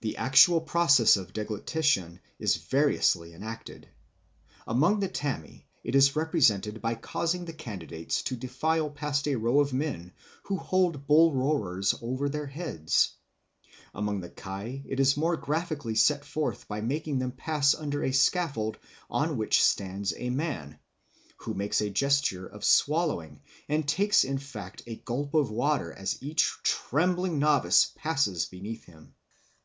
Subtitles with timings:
[0.00, 3.88] The actual process of deglutition is variously enacted.
[4.64, 9.58] Among the Tami it is represented by causing the candidates to defile past a row
[9.58, 10.12] of men
[10.44, 13.12] who hold bull roarers over their heads;
[13.92, 18.12] among the Kai it is more graphically set forth by making them pass under a
[18.12, 18.78] scaffold
[19.10, 20.78] on which stands a man,
[21.38, 26.22] who makes a gesture of swallowing and takes in fact a gulp of water as
[26.22, 29.12] each trembling novice passes beneath him.